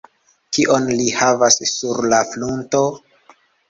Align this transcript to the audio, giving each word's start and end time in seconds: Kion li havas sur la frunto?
Kion 0.57 0.87
li 1.03 1.13
havas 1.19 1.61
sur 1.75 2.03
la 2.09 2.25
frunto? 2.35 2.87